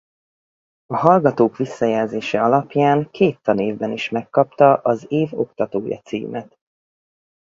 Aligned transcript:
A 0.85 0.95
hallgatók 0.95 1.57
visszajelzése 1.57 2.41
alapján 2.41 3.09
két 3.11 3.39
tanévben 3.41 3.91
is 3.91 4.09
megkapta 4.09 4.73
az 4.75 5.05
Év 5.09 5.29
oktatója 5.33 5.99
címet. 5.99 6.57